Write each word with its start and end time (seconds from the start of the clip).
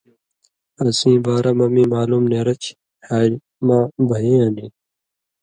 اسیں 0.85 1.17
بارہ 1.25 1.51
مہ 1.57 1.65
مِیں 1.73 1.89
معلوم 1.93 2.23
نېرہ 2.31 2.53
چھی 2.61 2.71
ہریۡ 3.09 3.41
مہ 3.67 3.77
بھیَیں 4.07 4.37
یاں 4.39 4.51
نی 4.55 4.65
تُھو۔ 4.73 4.77